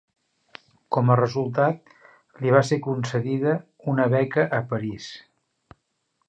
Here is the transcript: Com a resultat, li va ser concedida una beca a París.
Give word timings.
Com 0.95 1.11
a 1.11 1.17
resultat, 1.19 1.93
li 2.45 2.55
va 2.55 2.63
ser 2.71 2.79
concedida 2.87 3.53
una 3.93 4.09
beca 4.15 4.47
a 4.61 4.65
París. 4.73 5.13